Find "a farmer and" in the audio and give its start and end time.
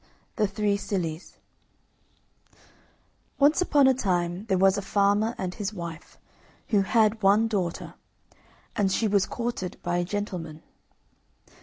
4.75-5.53